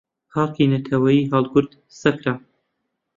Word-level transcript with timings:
پارکی 0.31 0.65
نەتەوەییی 0.71 1.29
هەڵگورد 1.33 1.71
سەکران 1.99 2.39